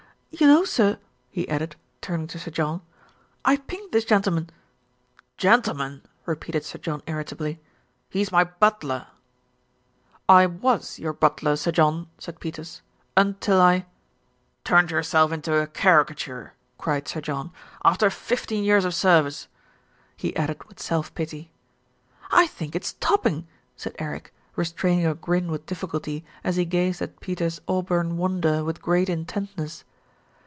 [0.33, 0.97] "You know, sir,"
[1.29, 2.81] he added, turning to Sir John,
[3.43, 4.49] "I pinked this gentleman"
[5.45, 7.59] "Gentleman!" repeated Sir John irritably,
[8.09, 9.07] "he's my butler."
[10.29, 12.81] "I was your butler, Sir John," said Peters,
[13.17, 13.85] "un til I"
[14.63, 17.51] "Turned yourself into a caricature," cried Sir John,
[17.83, 19.49] "after fifteen years' service,"
[20.15, 21.51] he added with self pity.
[22.31, 27.19] "I think it's topping," said Eric, restraining a grin with difficulty, as he gazed at
[27.19, 29.83] Peters' auburn wonder with great intentness.